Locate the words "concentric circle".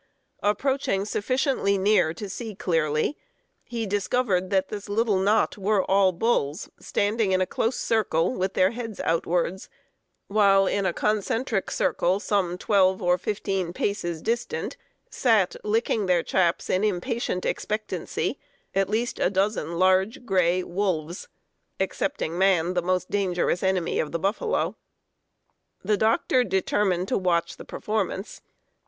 10.91-12.15